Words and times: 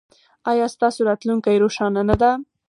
ایا 0.51 0.65
ستاسو 0.75 0.99
راتلونکې 1.09 1.61
روښانه 1.63 2.01
نه 2.09 2.15
ده؟ 2.21 2.31